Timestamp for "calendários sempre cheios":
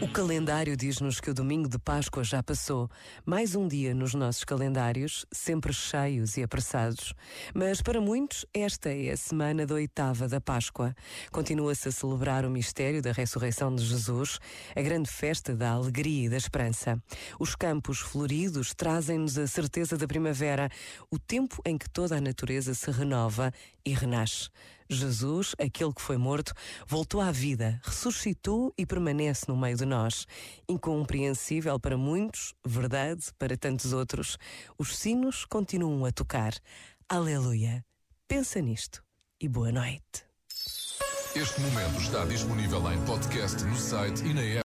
4.44-6.36